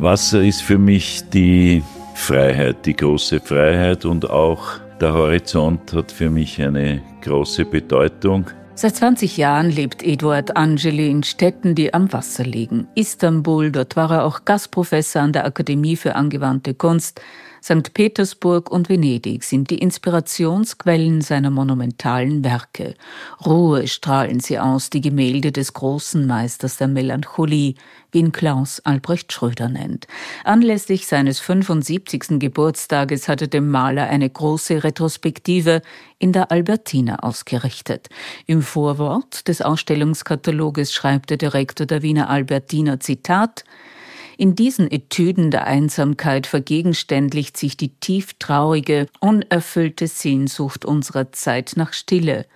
Wasser 0.00 0.42
ist 0.42 0.62
für 0.62 0.78
mich 0.78 1.28
die 1.28 1.82
Freiheit, 2.14 2.86
die 2.86 2.94
große 2.94 3.40
Freiheit 3.40 4.04
und 4.04 4.30
auch 4.30 4.78
der 5.00 5.12
Horizont 5.12 5.92
hat 5.92 6.12
für 6.12 6.30
mich 6.30 6.62
eine 6.62 7.02
große 7.22 7.64
Bedeutung. 7.64 8.46
Seit 8.74 8.94
20 8.94 9.36
Jahren 9.36 9.70
lebt 9.70 10.04
Eduard 10.04 10.56
Angeli 10.56 11.10
in 11.10 11.24
Städten, 11.24 11.74
die 11.74 11.92
am 11.92 12.12
Wasser 12.12 12.44
liegen. 12.44 12.86
Istanbul, 12.94 13.72
dort 13.72 13.96
war 13.96 14.12
er 14.12 14.24
auch 14.24 14.44
Gastprofessor 14.44 15.22
an 15.22 15.32
der 15.32 15.44
Akademie 15.44 15.96
für 15.96 16.14
angewandte 16.14 16.74
Kunst. 16.74 17.20
St. 17.62 17.92
Petersburg 17.94 18.70
und 18.70 18.88
Venedig 18.88 19.44
sind 19.44 19.70
die 19.70 19.78
Inspirationsquellen 19.78 21.20
seiner 21.20 21.50
monumentalen 21.50 22.44
Werke. 22.44 22.94
Ruhe 23.44 23.86
strahlen 23.88 24.40
sie 24.40 24.58
aus, 24.58 24.90
die 24.90 25.00
Gemälde 25.00 25.52
des 25.52 25.72
großen 25.72 26.26
Meisters 26.26 26.76
der 26.76 26.88
Melancholie, 26.88 27.74
wie 28.12 28.18
ihn 28.20 28.32
Klaus 28.32 28.80
Albrecht 28.80 29.32
Schröder 29.32 29.68
nennt. 29.68 30.06
Anlässlich 30.44 31.06
seines 31.06 31.40
75. 31.40 32.38
Geburtstages 32.38 33.28
hatte 33.28 33.48
dem 33.48 33.70
Maler 33.70 34.08
eine 34.08 34.30
große 34.30 34.82
Retrospektive 34.84 35.82
in 36.18 36.32
der 36.32 36.50
Albertina 36.50 37.16
ausgerichtet. 37.20 38.08
Im 38.46 38.62
Vorwort 38.62 39.46
des 39.48 39.62
Ausstellungskataloges 39.62 40.92
schreibt 40.92 41.30
der 41.30 41.36
Direktor 41.36 41.86
der 41.86 42.02
Wiener 42.02 42.30
Albertina 42.30 42.98
Zitat 43.00 43.64
in 44.38 44.54
diesen 44.54 44.88
Etüden 44.88 45.50
der 45.50 45.66
Einsamkeit 45.66 46.46
vergegenständlicht 46.46 47.56
sich 47.56 47.76
die 47.76 47.88
tieftraurige, 47.88 49.08
unerfüllte 49.18 50.06
Sehnsucht 50.06 50.84
unserer 50.84 51.32
Zeit 51.32 51.72
nach 51.74 51.92
Stille 51.92 52.46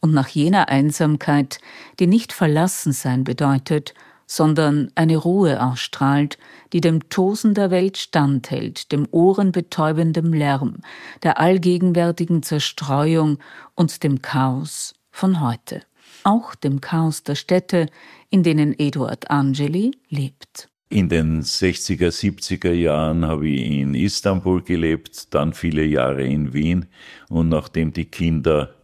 und 0.00 0.14
nach 0.14 0.28
jener 0.28 0.68
Einsamkeit, 0.68 1.58
die 1.98 2.06
nicht 2.06 2.32
verlassen 2.32 2.92
sein 2.92 3.24
bedeutet, 3.24 3.94
sondern 4.26 4.92
eine 4.94 5.16
Ruhe 5.16 5.60
ausstrahlt, 5.60 6.38
die 6.72 6.80
dem 6.80 7.08
Tosen 7.08 7.54
der 7.54 7.72
Welt 7.72 7.98
standhält, 7.98 8.92
dem 8.92 9.08
ohrenbetäubenden 9.10 10.32
Lärm, 10.32 10.82
der 11.24 11.40
allgegenwärtigen 11.40 12.44
Zerstreuung 12.44 13.38
und 13.74 14.04
dem 14.04 14.22
Chaos 14.22 14.94
von 15.10 15.40
heute. 15.40 15.82
Auch 16.22 16.54
dem 16.54 16.80
Chaos 16.80 17.24
der 17.24 17.34
Städte, 17.34 17.88
in 18.30 18.44
denen 18.44 18.78
Eduard 18.78 19.30
Angeli 19.32 19.98
lebt. 20.08 20.68
In 20.90 21.08
den 21.08 21.42
60er, 21.42 22.10
70er 22.10 22.72
Jahren 22.72 23.26
habe 23.26 23.48
ich 23.48 23.70
in 23.70 23.94
Istanbul 23.94 24.62
gelebt, 24.62 25.34
dann 25.34 25.54
viele 25.54 25.84
Jahre 25.84 26.24
in 26.24 26.52
Wien 26.52 26.86
und 27.28 27.48
nachdem 27.48 27.92
die 27.92 28.04
Kinder 28.04 28.74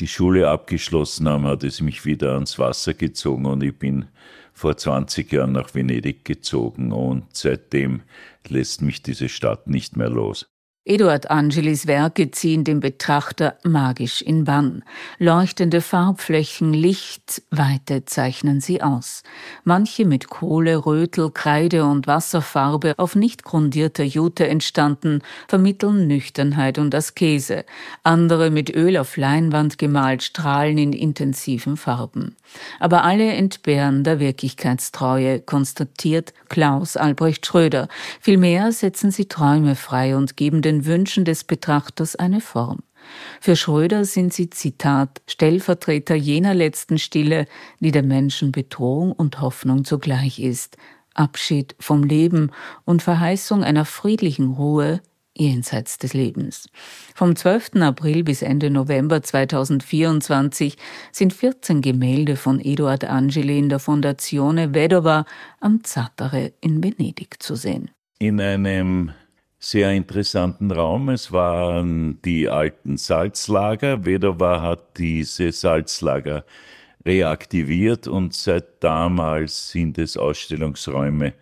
die 0.00 0.06
Schule 0.06 0.48
abgeschlossen 0.48 1.28
haben, 1.28 1.44
hat 1.44 1.64
es 1.64 1.80
mich 1.80 2.04
wieder 2.04 2.34
ans 2.34 2.58
Wasser 2.58 2.94
gezogen 2.94 3.46
und 3.46 3.62
ich 3.62 3.76
bin 3.76 4.06
vor 4.52 4.76
20 4.76 5.30
Jahren 5.32 5.52
nach 5.52 5.74
Venedig 5.74 6.24
gezogen 6.24 6.92
und 6.92 7.24
seitdem 7.32 8.02
lässt 8.48 8.80
mich 8.82 9.02
diese 9.02 9.28
Stadt 9.28 9.66
nicht 9.66 9.96
mehr 9.96 10.10
los. 10.10 10.46
Eduard 10.84 11.30
Angelis 11.30 11.86
Werke 11.86 12.30
ziehen 12.30 12.64
den 12.64 12.80
Betrachter 12.80 13.58
magisch 13.62 14.22
in 14.22 14.44
Bann. 14.44 14.82
Leuchtende 15.18 15.82
Farbflächen, 15.82 16.72
Lichtweite 16.72 18.06
zeichnen 18.06 18.62
sie 18.62 18.80
aus. 18.80 19.22
Manche 19.64 20.06
mit 20.06 20.30
Kohle, 20.30 20.86
Rötel, 20.86 21.30
Kreide 21.30 21.84
und 21.84 22.06
Wasserfarbe 22.06 22.94
auf 22.96 23.16
nicht 23.16 23.42
grundierter 23.42 24.04
Jute 24.04 24.48
entstanden, 24.48 25.20
vermitteln 25.46 26.06
Nüchternheit 26.06 26.78
und 26.78 26.94
Askese. 26.94 27.66
Andere 28.02 28.50
mit 28.50 28.74
Öl 28.74 28.96
auf 28.96 29.18
Leinwand 29.18 29.76
gemalt, 29.76 30.22
strahlen 30.22 30.78
in 30.78 30.94
intensiven 30.94 31.76
Farben. 31.76 32.34
Aber 32.80 33.04
alle 33.04 33.30
entbehren 33.32 34.04
der 34.04 34.20
Wirklichkeitstreue, 34.20 35.40
konstatiert 35.40 36.32
Klaus 36.48 36.96
Albrecht 36.96 37.44
Schröder. 37.44 37.88
Vielmehr 38.20 38.72
setzen 38.72 39.10
sie 39.10 39.26
Träume 39.26 39.74
frei 39.74 40.16
und 40.16 40.38
geben 40.38 40.62
den 40.62 40.77
den 40.78 40.86
Wünschen 40.86 41.24
des 41.24 41.44
Betrachters 41.44 42.16
eine 42.16 42.40
Form. 42.40 42.78
Für 43.40 43.56
Schröder 43.56 44.04
sind 44.04 44.32
sie, 44.32 44.50
Zitat, 44.50 45.22
Stellvertreter 45.26 46.14
jener 46.14 46.54
letzten 46.54 46.98
Stille, 46.98 47.46
die 47.80 47.90
der 47.90 48.02
Menschen 48.02 48.52
Bedrohung 48.52 49.12
und 49.12 49.40
Hoffnung 49.40 49.84
zugleich 49.84 50.38
ist, 50.38 50.76
Abschied 51.14 51.74
vom 51.80 52.04
Leben 52.04 52.50
und 52.84 53.02
Verheißung 53.02 53.64
einer 53.64 53.84
friedlichen 53.84 54.52
Ruhe 54.52 55.00
jenseits 55.36 55.98
des 55.98 56.14
Lebens. 56.14 56.68
Vom 57.14 57.34
12. 57.34 57.76
April 57.80 58.24
bis 58.24 58.42
Ende 58.42 58.70
November 58.70 59.22
2024 59.22 60.76
sind 61.12 61.32
14 61.32 61.80
Gemälde 61.80 62.36
von 62.36 62.60
Eduard 62.60 63.04
Angeli 63.04 63.58
in 63.58 63.68
der 63.68 63.78
Fondazione 63.78 64.74
Vedova 64.74 65.24
am 65.60 65.82
Zattere 65.84 66.52
in 66.60 66.82
Venedig 66.82 67.42
zu 67.42 67.54
sehen. 67.54 67.90
In 68.18 68.40
einem 68.40 69.12
sehr 69.58 69.92
interessanten 69.92 70.70
Raum. 70.70 71.08
Es 71.08 71.32
waren 71.32 72.22
die 72.22 72.48
alten 72.48 72.96
Salzlager. 72.96 74.04
Vedova 74.04 74.62
hat 74.62 74.98
diese 74.98 75.50
Salzlager 75.52 76.44
reaktiviert 77.04 78.06
und 78.06 78.34
seit 78.34 78.82
damals 78.82 79.70
sind 79.70 79.98
es 79.98 80.16
Ausstellungsräume. 80.16 81.34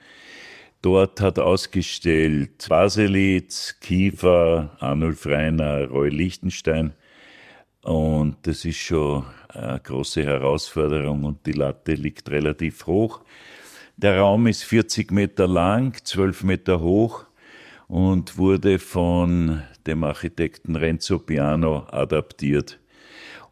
Dort 0.81 1.21
hat 1.21 1.39
ausgestellt 1.39 2.67
Baselitz, 2.69 3.77
Kiefer, 3.81 4.77
Arnulf 4.79 5.27
Reiner, 5.27 5.87
Roy 5.87 6.09
Lichtenstein. 6.11 6.93
Und 7.83 8.37
das 8.43 8.65
ist 8.65 8.79
schon 8.79 9.25
eine 9.49 9.81
große 9.81 10.25
Herausforderung 10.25 11.25
und 11.25 11.47
die 11.47 11.53
Latte 11.53 11.95
liegt 11.95 12.31
relativ 12.31 12.87
hoch. 12.87 13.21
Der 13.97 14.19
Raum 14.19 14.47
ist 14.47 14.65
40 14.65 15.11
Meter 15.11 15.47
lang, 15.47 15.97
12 16.05 16.45
Meter 16.45 16.81
hoch 16.81 17.27
und 17.89 18.39
wurde 18.39 18.79
von 18.79 19.63
dem 19.87 20.05
Architekten 20.05 20.77
Renzo 20.77 21.19
Piano 21.19 21.87
adaptiert. 21.91 22.79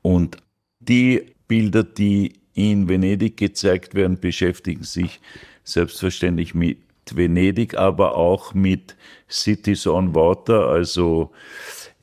Und 0.03 0.39
die 0.81 1.35
Bilder, 1.47 1.85
die 1.85 2.35
in 2.55 2.89
Venedig 2.89 3.37
gezeigt 3.37 3.95
werden, 3.95 4.19
beschäftigen 4.19 4.85
sich 4.85 5.21
selbstverständlich 5.65 6.55
mit 6.55 6.79
Venedig, 7.13 7.75
aber 7.75 8.17
auch 8.17 8.55
mit 8.55 8.97
Cities 9.29 9.87
on 9.87 10.15
Water, 10.15 10.69
also 10.69 11.33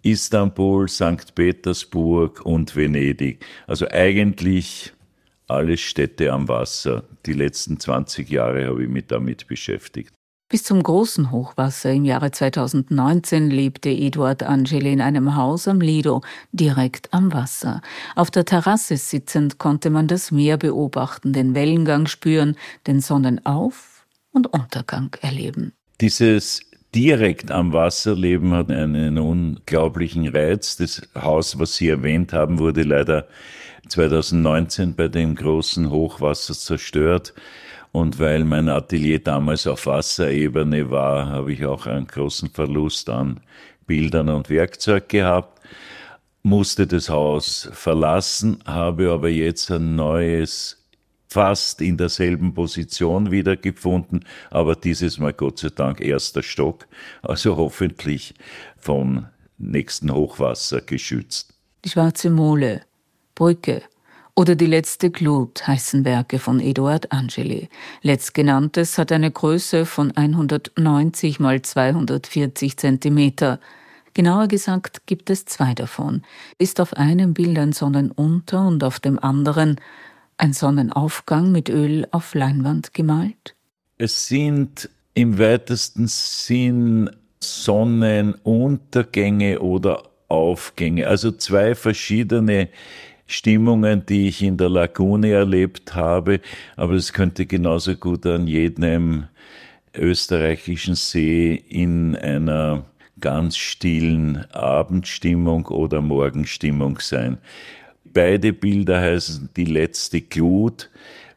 Istanbul, 0.03 0.87
St. 0.87 1.33
Petersburg 1.35 2.41
und 2.45 2.75
Venedig. 2.75 3.45
Also 3.67 3.87
eigentlich 3.89 4.93
alle 5.47 5.77
Städte 5.77 6.31
am 6.31 6.47
Wasser. 6.47 7.03
Die 7.25 7.33
letzten 7.33 7.79
20 7.79 8.29
Jahre 8.29 8.67
habe 8.67 8.83
ich 8.83 8.89
mich 8.89 9.07
damit 9.07 9.47
beschäftigt. 9.47 10.13
Bis 10.51 10.65
zum 10.65 10.83
großen 10.83 11.31
Hochwasser 11.31 11.93
im 11.93 12.03
Jahre 12.03 12.31
2019 12.31 13.49
lebte 13.49 13.89
Eduard 13.89 14.43
Angeli 14.43 14.91
in 14.91 14.99
einem 14.99 15.37
Haus 15.37 15.65
am 15.69 15.79
Lido, 15.79 16.23
direkt 16.51 17.07
am 17.13 17.31
Wasser. 17.31 17.81
Auf 18.17 18.31
der 18.31 18.43
Terrasse 18.43 18.97
sitzend 18.97 19.59
konnte 19.59 19.89
man 19.89 20.09
das 20.09 20.29
Meer 20.29 20.57
beobachten, 20.57 21.31
den 21.31 21.55
Wellengang 21.55 22.05
spüren, 22.07 22.57
den 22.85 22.99
Sonnenauf- 22.99 24.05
und 24.33 24.47
Untergang 24.47 25.15
erleben. 25.21 25.71
Dieses 26.01 26.59
direkt 26.93 27.49
am 27.49 27.71
Wasser 27.71 28.13
leben 28.13 28.51
hat 28.53 28.69
einen 28.71 29.19
unglaublichen 29.19 30.27
Reiz. 30.27 30.75
Das 30.75 31.01
Haus, 31.15 31.59
was 31.59 31.77
Sie 31.77 31.87
erwähnt 31.87 32.33
haben, 32.33 32.59
wurde 32.59 32.83
leider 32.83 33.25
2019 33.87 34.95
bei 34.95 35.07
dem 35.07 35.33
großen 35.33 35.89
Hochwasser 35.89 36.53
zerstört. 36.53 37.33
Und 37.91 38.19
weil 38.19 38.45
mein 38.45 38.69
Atelier 38.69 39.19
damals 39.19 39.67
auf 39.67 39.85
Wasserebene 39.85 40.89
war, 40.89 41.27
habe 41.27 41.53
ich 41.53 41.65
auch 41.65 41.85
einen 41.87 42.07
großen 42.07 42.49
Verlust 42.49 43.09
an 43.09 43.41
Bildern 43.85 44.29
und 44.29 44.49
Werkzeug 44.49 45.09
gehabt, 45.09 45.59
musste 46.43 46.87
das 46.87 47.09
Haus 47.09 47.69
verlassen, 47.73 48.59
habe 48.65 49.11
aber 49.11 49.29
jetzt 49.29 49.69
ein 49.71 49.95
neues 49.95 50.77
fast 51.27 51.81
in 51.81 51.95
derselben 51.97 52.53
Position 52.53 53.31
wiedergefunden, 53.31 54.25
aber 54.49 54.75
dieses 54.75 55.17
Mal 55.17 55.31
Gott 55.31 55.59
sei 55.59 55.69
Dank 55.69 56.01
erster 56.01 56.43
Stock, 56.43 56.87
also 57.21 57.55
hoffentlich 57.55 58.33
vom 58.77 59.27
nächsten 59.57 60.13
Hochwasser 60.13 60.81
geschützt. 60.81 61.53
Die 61.85 61.89
Schwarze 61.89 62.29
Mole, 62.29 62.81
Brücke, 63.35 63.81
oder 64.35 64.55
Die 64.55 64.65
letzte 64.65 65.11
Glut 65.11 65.67
heißen 65.67 66.05
Werke 66.05 66.39
von 66.39 66.59
Eduard 66.59 67.11
Angeli. 67.11 67.69
Letztgenanntes 68.01 68.97
hat 68.97 69.11
eine 69.11 69.29
Größe 69.29 69.85
von 69.85 70.15
190 70.15 71.39
mal 71.39 71.61
240 71.61 72.77
Zentimeter. 72.77 73.59
Genauer 74.13 74.47
gesagt 74.47 75.05
gibt 75.05 75.29
es 75.29 75.45
zwei 75.45 75.73
davon. 75.73 76.23
Ist 76.57 76.81
auf 76.81 76.93
einem 76.93 77.33
Bild 77.33 77.59
ein 77.59 77.73
Sonnenunter- 77.73 78.67
und 78.67 78.83
auf 78.83 78.99
dem 78.99 79.17
anderen 79.19 79.79
ein 80.37 80.53
Sonnenaufgang 80.53 81.51
mit 81.51 81.69
Öl 81.69 82.07
auf 82.11 82.33
Leinwand 82.33 82.93
gemalt? 82.93 83.55
Es 83.97 84.27
sind 84.27 84.89
im 85.13 85.37
weitesten 85.37 86.07
Sinn 86.07 87.09
Sonnenuntergänge 87.39 89.59
oder 89.59 90.03
Aufgänge, 90.27 91.07
also 91.07 91.31
zwei 91.31 91.75
verschiedene 91.75 92.69
Stimmungen, 93.31 94.05
die 94.05 94.27
ich 94.27 94.43
in 94.43 94.57
der 94.57 94.69
Lagune 94.69 95.31
erlebt 95.31 95.95
habe, 95.95 96.41
aber 96.75 96.93
es 96.93 97.13
könnte 97.13 97.45
genauso 97.45 97.95
gut 97.95 98.25
an 98.25 98.45
jedem 98.45 99.25
österreichischen 99.95 100.95
See 100.95 101.53
in 101.69 102.15
einer 102.15 102.85
ganz 103.19 103.55
stillen 103.57 104.45
Abendstimmung 104.51 105.67
oder 105.67 106.01
Morgenstimmung 106.01 106.99
sein. 106.99 107.37
Beide 108.03 108.51
Bilder 108.51 108.99
heißen 108.99 109.49
die 109.55 109.65
letzte 109.65 110.21
Glut, 110.21 110.89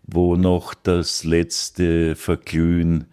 wo 0.02 0.34
noch 0.34 0.74
das 0.74 1.24
letzte 1.24 2.16
Verglühen 2.16 3.04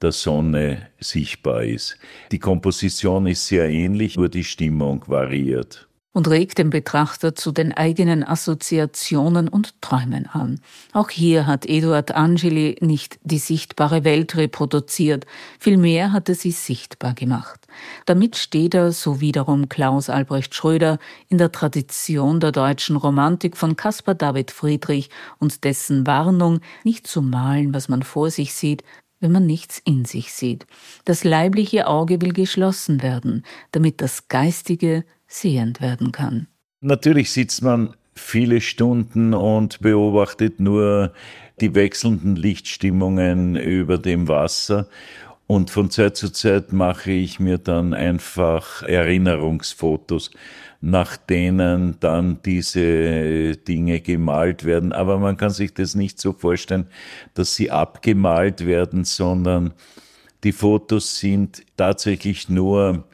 der 0.00 0.12
Sonne 0.12 0.88
sichtbar 1.00 1.64
ist. 1.64 1.98
Die 2.30 2.38
Komposition 2.38 3.26
ist 3.26 3.48
sehr 3.48 3.68
ähnlich, 3.68 4.16
nur 4.16 4.28
die 4.28 4.44
Stimmung 4.44 5.04
variiert 5.08 5.87
und 6.12 6.28
regt 6.28 6.58
den 6.58 6.70
Betrachter 6.70 7.34
zu 7.34 7.52
den 7.52 7.72
eigenen 7.72 8.24
Assoziationen 8.24 9.48
und 9.48 9.80
Träumen 9.80 10.26
an. 10.26 10.60
Auch 10.92 11.10
hier 11.10 11.46
hat 11.46 11.66
Eduard 11.66 12.12
Angeli 12.12 12.76
nicht 12.80 13.18
die 13.22 13.38
sichtbare 13.38 14.04
Welt 14.04 14.36
reproduziert, 14.36 15.26
vielmehr 15.58 16.12
hat 16.12 16.28
er 16.28 16.34
sie 16.34 16.50
sichtbar 16.50 17.14
gemacht. 17.14 17.60
Damit 18.06 18.36
steht 18.36 18.74
er, 18.74 18.92
so 18.92 19.20
wiederum 19.20 19.68
Klaus 19.68 20.08
Albrecht 20.10 20.54
Schröder, 20.54 20.98
in 21.28 21.38
der 21.38 21.52
Tradition 21.52 22.40
der 22.40 22.52
deutschen 22.52 22.96
Romantik 22.96 23.56
von 23.56 23.76
Caspar 23.76 24.14
David 24.14 24.50
Friedrich 24.50 25.10
und 25.38 25.62
dessen 25.64 26.06
Warnung, 26.06 26.60
nicht 26.84 27.06
zu 27.06 27.22
malen, 27.22 27.74
was 27.74 27.88
man 27.88 28.02
vor 28.02 28.30
sich 28.30 28.54
sieht, 28.54 28.82
wenn 29.20 29.32
man 29.32 29.46
nichts 29.46 29.80
in 29.84 30.04
sich 30.04 30.32
sieht. 30.32 30.66
Das 31.04 31.24
leibliche 31.24 31.86
Auge 31.86 32.20
will 32.20 32.32
geschlossen 32.32 33.02
werden, 33.02 33.44
damit 33.72 34.00
das 34.00 34.28
Geistige 34.28 35.04
sehend 35.28 35.80
werden 35.80 36.10
kann. 36.10 36.48
Natürlich 36.80 37.30
sitzt 37.30 37.62
man 37.62 37.94
viele 38.14 38.60
Stunden 38.60 39.34
und 39.34 39.80
beobachtet 39.80 40.58
nur 40.58 41.12
die 41.60 41.74
wechselnden 41.74 42.36
Lichtstimmungen 42.36 43.56
über 43.56 43.98
dem 43.98 44.28
Wasser. 44.28 44.88
Und 45.46 45.70
von 45.70 45.90
Zeit 45.90 46.16
zu 46.16 46.30
Zeit 46.30 46.72
mache 46.72 47.10
ich 47.10 47.40
mir 47.40 47.58
dann 47.58 47.94
einfach 47.94 48.82
Erinnerungsfotos, 48.82 50.30
nach 50.80 51.16
denen 51.16 51.96
dann 52.00 52.42
diese 52.44 53.56
Dinge 53.56 54.00
gemalt 54.00 54.64
werden. 54.64 54.92
Aber 54.92 55.18
man 55.18 55.36
kann 55.36 55.50
sich 55.50 55.72
das 55.72 55.94
nicht 55.94 56.20
so 56.20 56.32
vorstellen, 56.32 56.86
dass 57.34 57.54
sie 57.54 57.70
abgemalt 57.70 58.66
werden, 58.66 59.04
sondern 59.04 59.72
die 60.44 60.52
Fotos 60.52 61.18
sind 61.18 61.62
tatsächlich 61.76 62.48
nur 62.48 63.04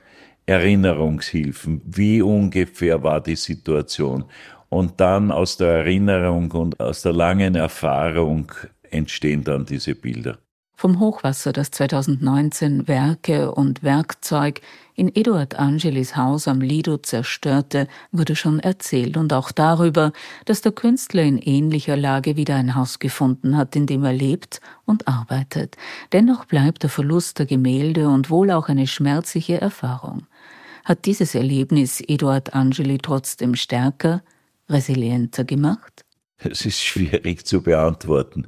Erinnerungshilfen. 0.47 1.81
Wie 1.85 2.23
ungefähr 2.23 3.03
war 3.03 3.21
die 3.21 3.37
Situation? 3.37 4.25
Und 4.69 5.01
dann 5.01 5.31
aus 5.31 5.57
der 5.57 5.69
Erinnerung 5.69 6.51
und 6.53 6.81
aus 6.81 7.03
der 7.03 7.13
langen 7.13 7.55
Erfahrung 7.55 8.51
entstehen 8.91 9.45
dann 9.45 9.65
diese 9.65 9.95
Bilder. 9.95 10.39
Vom 10.77 10.99
Hochwasser, 10.99 11.53
das 11.53 11.71
2019 11.71 12.89
Werke 12.89 13.53
und 13.53 13.85
Werkzeug 13.85 14.61
in 14.97 15.15
Eduard 15.15 15.55
Angelis 15.55 16.17
Haus 16.17 16.49
am 16.49 16.61
Lido 16.61 16.99
zerstörte, 16.99 17.87
wurde 18.11 18.35
schon 18.35 18.59
erzählt 18.59 19.17
und 19.17 19.33
auch 19.33 19.53
darüber, 19.53 20.13
dass 20.45 20.63
der 20.63 20.73
Künstler 20.73 21.23
in 21.23 21.39
ähnlicher 21.39 21.97
Lage 21.97 22.37
wieder 22.37 22.57
ein 22.57 22.75
Haus 22.75 22.99
gefunden 22.99 23.57
hat, 23.57 23.77
in 23.77 23.87
dem 23.87 24.05
er 24.05 24.13
lebt 24.13 24.61
und 24.85 25.07
arbeitet. 25.07 25.77
Dennoch 26.13 26.45
bleibt 26.45 26.83
der 26.83 26.91
Verlust 26.91 27.39
der 27.39 27.47
Gemälde 27.47 28.09
und 28.09 28.29
wohl 28.29 28.51
auch 28.51 28.69
eine 28.69 28.87
schmerzliche 28.89 29.61
Erfahrung. 29.61 30.24
Hat 30.85 31.07
dieses 31.07 31.35
Erlebnis 31.35 32.03
Eduard 32.07 32.55
Angeli 32.55 32.99
trotzdem 32.99 33.55
stärker, 33.55 34.23
resilienter 34.69 35.45
gemacht? 35.45 36.05
Es 36.39 36.67
ist 36.67 36.83
schwierig 36.83 37.47
zu 37.47 37.63
beantworten. 37.63 38.47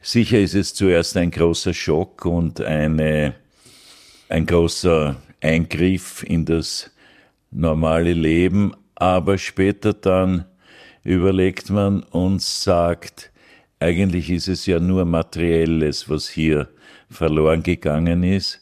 Sicher 0.00 0.38
ist 0.40 0.54
es 0.54 0.72
zuerst 0.72 1.14
ein 1.18 1.30
großer 1.30 1.74
Schock 1.74 2.24
und 2.24 2.62
eine, 2.62 3.34
ein 4.30 4.46
großer 4.46 5.16
Eingriff 5.42 6.24
in 6.26 6.46
das 6.46 6.90
normale 7.50 8.14
Leben, 8.14 8.72
aber 8.94 9.36
später 9.36 9.92
dann 9.92 10.46
überlegt 11.04 11.68
man 11.68 12.02
und 12.02 12.40
sagt, 12.40 13.30
eigentlich 13.78 14.30
ist 14.30 14.48
es 14.48 14.64
ja 14.64 14.80
nur 14.80 15.04
materielles, 15.04 16.08
was 16.08 16.30
hier 16.30 16.68
verloren 17.10 17.62
gegangen 17.62 18.22
ist 18.22 18.61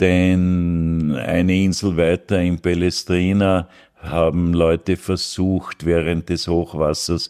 denn 0.00 1.14
eine 1.14 1.62
Insel 1.62 1.96
weiter 1.96 2.40
in 2.40 2.58
Palestrina 2.58 3.68
haben 3.96 4.54
Leute 4.54 4.96
versucht, 4.96 5.84
während 5.84 6.30
des 6.30 6.48
Hochwassers 6.48 7.28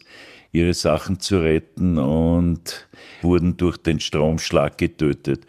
ihre 0.53 0.73
Sachen 0.73 1.19
zu 1.19 1.41
retten 1.41 1.97
und 1.97 2.87
wurden 3.21 3.57
durch 3.57 3.77
den 3.77 3.99
Stromschlag 3.99 4.77
getötet. 4.77 5.45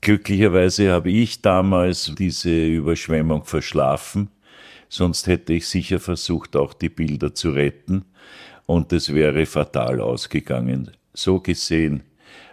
Glücklicherweise 0.00 0.92
habe 0.92 1.10
ich 1.10 1.42
damals 1.42 2.14
diese 2.16 2.66
Überschwemmung 2.66 3.44
verschlafen, 3.44 4.30
sonst 4.88 5.26
hätte 5.26 5.52
ich 5.52 5.66
sicher 5.66 5.98
versucht, 5.98 6.56
auch 6.56 6.72
die 6.72 6.88
Bilder 6.88 7.34
zu 7.34 7.50
retten 7.50 8.04
und 8.64 8.92
es 8.92 9.12
wäre 9.12 9.44
fatal 9.44 10.00
ausgegangen. 10.00 10.92
So 11.12 11.40
gesehen 11.40 12.02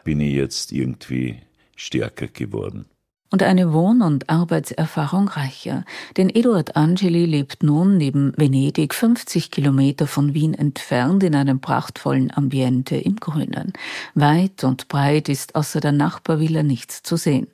bin 0.03 0.19
ich 0.19 0.33
jetzt 0.33 0.71
irgendwie 0.71 1.37
stärker 1.75 2.27
geworden 2.27 2.85
und 3.31 3.43
eine 3.43 3.73
Wohn- 3.73 4.01
und 4.01 4.29
Arbeitserfahrung 4.29 5.27
reicher. 5.27 5.83
Denn 6.15 6.29
Eduard 6.29 6.75
Angeli 6.75 7.25
lebt 7.25 7.63
nun 7.63 7.97
neben 7.97 8.33
Venedig 8.37 8.93
50 8.93 9.51
Kilometer 9.51 10.07
von 10.07 10.33
Wien 10.33 10.53
entfernt 10.53 11.23
in 11.23 11.35
einem 11.35 11.59
prachtvollen 11.59 12.31
Ambiente 12.35 12.95
im 12.95 13.17
Grünen. 13.17 13.73
Weit 14.13 14.63
und 14.63 14.87
breit 14.87 15.27
ist 15.27 15.55
außer 15.55 15.79
der 15.79 15.91
Nachbarvilla 15.91 16.63
nichts 16.63 17.03
zu 17.03 17.17
sehen. 17.17 17.47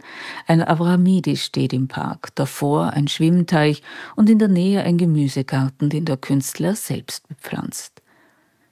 Ein 0.45 0.61
Avramidis 0.61 1.43
steht 1.43 1.73
im 1.73 1.87
Park, 1.87 2.35
davor 2.35 2.91
ein 2.91 3.07
Schwimmteich 3.07 3.81
und 4.15 4.29
in 4.29 4.39
der 4.39 4.49
Nähe 4.49 4.83
ein 4.83 4.97
Gemüsegarten, 4.97 5.89
den 5.89 6.05
der 6.05 6.17
Künstler 6.17 6.75
selbst 6.75 7.27
bepflanzt. 7.27 8.01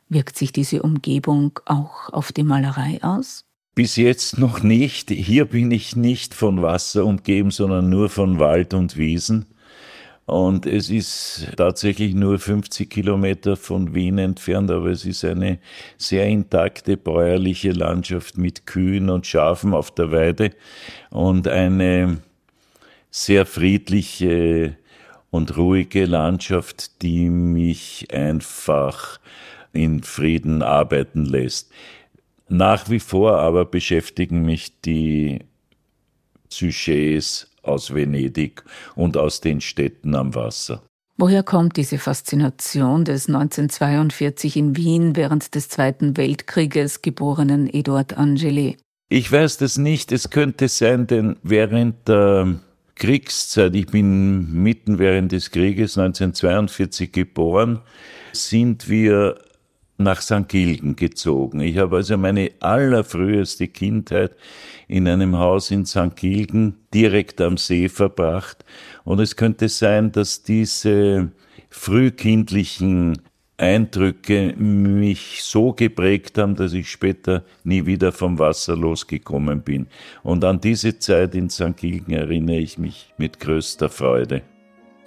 Wirkt 0.10 0.38
sich 0.38 0.52
diese 0.52 0.82
Umgebung 0.82 1.60
auch 1.66 2.10
auf 2.10 2.32
die 2.32 2.44
Malerei 2.44 3.00
aus? 3.02 3.46
Bis 3.80 3.96
jetzt 3.96 4.38
noch 4.38 4.62
nicht. 4.62 5.10
Hier 5.10 5.46
bin 5.46 5.72
ich 5.72 5.96
nicht 5.96 6.34
von 6.34 6.62
Wasser 6.62 7.06
umgeben, 7.06 7.50
sondern 7.50 7.90
nur 7.90 8.10
von 8.10 8.38
Wald 8.38 8.74
und 8.74 8.98
Wiesen. 8.98 9.46
Und 10.26 10.66
es 10.66 10.90
ist 10.90 11.48
tatsächlich 11.56 12.14
nur 12.14 12.40
50 12.40 12.90
Kilometer 12.90 13.56
von 13.56 13.96
Wien 13.96 14.18
entfernt, 14.18 14.70
aber 14.70 14.88
es 14.88 15.06
ist 15.06 15.24
eine 15.24 15.60
sehr 15.98 16.26
intakte 16.26 16.98
bäuerliche 16.98 17.72
Landschaft 17.72 18.38
mit 18.38 18.68
Kühen 18.68 19.10
und 19.10 19.26
Schafen 19.26 19.74
auf 19.74 19.92
der 19.92 20.12
Weide 20.12 20.52
und 21.10 21.48
eine 21.48 22.18
sehr 23.12 23.46
friedliche 23.46 24.76
und 25.30 25.56
ruhige 25.56 26.04
Landschaft, 26.04 27.02
die 27.02 27.30
mich 27.30 28.08
einfach 28.12 29.22
in 29.72 30.04
Frieden 30.04 30.64
arbeiten 30.64 31.24
lässt. 31.24 31.72
Nach 32.50 32.90
wie 32.90 33.00
vor 33.00 33.40
aber 33.40 33.66
beschäftigen 33.66 34.44
mich 34.44 34.82
die 34.82 35.40
Sujets 36.50 37.52
aus 37.62 37.94
Venedig 37.94 38.64
und 38.96 39.18
aus 39.18 39.40
den 39.40 39.62
Städten 39.62 40.16
am 40.16 40.34
Wasser. 40.34 40.82
Woher 41.18 41.44
kommt 41.44 41.78
diese 41.78 41.98
Faszination 41.98 43.04
des 43.06 43.28
1942 43.28 44.56
in 44.56 44.78
Wien 44.78 45.16
während 45.16 45.54
des 45.54 45.70
Zweiten 45.70 46.18
Weltkrieges 46.18 47.02
geborenen 47.02 47.72
Eduard 47.72 48.18
Angeli? 48.18 48.78
Ich 49.10 49.32
weiß 49.32 49.58
das 49.58 49.78
nicht. 49.78 50.12
Es 50.12 50.30
könnte 50.30 50.70
sein, 50.70 51.08
denn 51.08 51.36
während 51.44 52.08
der 52.08 52.62
Kriegszeit, 52.96 53.76
ich 53.76 53.88
bin 53.88 54.54
mitten 54.64 54.98
während 54.98 55.32
des 55.32 55.52
Krieges 55.52 55.98
1942 55.98 57.12
geboren, 57.12 57.82
sind 58.32 58.88
wir 58.88 59.40
nach 60.00 60.22
St. 60.22 60.48
Gilgen 60.48 60.96
gezogen. 60.96 61.60
Ich 61.60 61.78
habe 61.78 61.98
also 61.98 62.18
meine 62.18 62.52
allerfrüheste 62.60 63.68
Kindheit 63.68 64.36
in 64.88 65.08
einem 65.08 65.38
Haus 65.38 65.72
in 65.72 65.86
St. 65.86 66.16
Gilgen 66.16 66.76
direkt 66.94 67.42
am 67.42 67.58
See 67.58 67.90
verbracht. 67.90 68.64
Und 69.04 69.20
es 69.20 69.36
könnte 69.36 69.70
sein, 69.70 70.12
dass 70.12 70.42
diese 70.42 71.32
frühkindlichen 71.70 73.22
Eindrücke 73.58 74.56
mich 74.58 75.44
so 75.44 75.74
geprägt 75.74 76.38
haben, 76.38 76.56
dass 76.56 76.72
ich 76.72 76.90
später 76.90 77.44
nie 77.66 77.86
wieder 77.86 78.14
vom 78.14 78.40
Wasser 78.40 78.78
losgekommen 78.78 79.62
bin. 79.62 79.88
Und 80.24 80.46
an 80.46 80.62
diese 80.62 80.98
Zeit 80.98 81.36
in 81.36 81.50
St. 81.50 81.76
Gilgen 81.76 82.14
erinnere 82.14 82.58
ich 82.58 82.78
mich 82.78 83.14
mit 83.18 83.40
größter 83.40 83.90
Freude. 83.90 84.44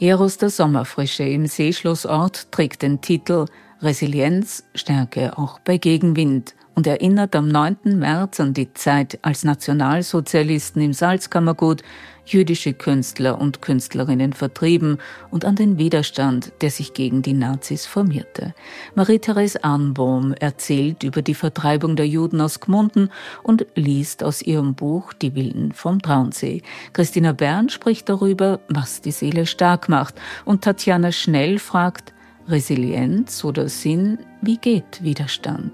Eros 0.01 0.37
der 0.37 0.51
Sommerfrische 0.51 1.23
im 1.23 1.47
Seeschlossort 1.47 2.51
trägt 2.51 2.83
den 2.83 3.01
Titel 3.01 3.47
Resilienz, 3.83 4.65
Stärke 4.75 5.37
auch 5.37 5.59
bei 5.59 5.77
Gegenwind 5.77 6.55
und 6.75 6.87
erinnert 6.87 7.35
am 7.35 7.49
9. 7.49 7.99
März 7.99 8.41
an 8.41 8.55
die 8.55 8.73
Zeit, 8.73 9.19
als 9.23 9.45
Nationalsozialisten 9.45 10.81
im 10.81 10.93
Salzkammergut 10.93 11.83
jüdische 12.25 12.73
Künstler 12.73 13.41
und 13.41 13.61
Künstlerinnen 13.61 14.33
vertrieben 14.33 14.99
und 15.31 15.45
an 15.45 15.57
den 15.57 15.79
Widerstand, 15.79 16.53
der 16.61 16.71
sich 16.71 16.95
gegen 16.95 17.23
die 17.23 17.33
Nazis 17.33 17.85
formierte. 17.85 18.55
Marie-Therese 18.95 19.65
Arnbohm 19.65 20.33
erzählt 20.35 21.03
über 21.03 21.21
die 21.21 21.35
Vertreibung 21.35 21.97
der 21.97 22.07
Juden 22.07 22.41
aus 22.41 22.61
Gmunden 22.61 23.11
und 23.43 23.67
liest 23.75 24.23
aus 24.23 24.41
ihrem 24.41 24.75
Buch 24.75 25.13
Die 25.13 25.35
Wilden 25.35 25.73
vom 25.73 26.01
Traunsee. 26.01 26.63
Christina 26.93 27.33
Bern 27.33 27.69
spricht 27.69 28.09
darüber, 28.09 28.61
was 28.69 29.01
die 29.01 29.11
Seele 29.11 29.45
stark 29.45 29.89
macht 29.89 30.15
und 30.45 30.63
Tatjana 30.63 31.11
Schnell 31.11 31.59
fragt, 31.59 32.13
Resilienz 32.49 33.45
oder 33.45 33.69
Sinn, 33.69 34.19
wie 34.41 34.59
geht 34.59 35.03
Widerstand? 35.03 35.73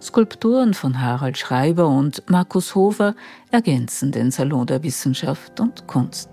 Skulpturen 0.00 0.74
von 0.74 1.00
Harald 1.00 1.36
Schreiber 1.36 1.88
und 1.88 2.22
Markus 2.30 2.74
Hofer 2.74 3.14
ergänzen 3.50 4.12
den 4.12 4.30
Salon 4.30 4.66
der 4.66 4.82
Wissenschaft 4.82 5.60
und 5.60 5.86
Kunst. 5.86 6.30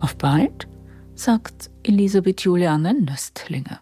Auf 0.00 0.16
bald, 0.16 0.66
sagt 1.14 1.70
Elisabeth 1.82 2.40
Juliane 2.40 2.94
Nöstlinger. 2.94 3.80